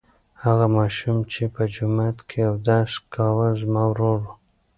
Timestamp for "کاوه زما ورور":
3.13-4.19